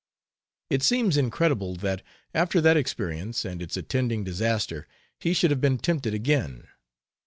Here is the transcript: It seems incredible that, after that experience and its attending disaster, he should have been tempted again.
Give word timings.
It 0.71 0.81
seems 0.81 1.15
incredible 1.15 1.75
that, 1.75 2.01
after 2.33 2.59
that 2.59 2.75
experience 2.75 3.45
and 3.45 3.61
its 3.61 3.77
attending 3.77 4.23
disaster, 4.23 4.87
he 5.19 5.31
should 5.31 5.51
have 5.51 5.61
been 5.61 5.77
tempted 5.77 6.11
again. 6.15 6.67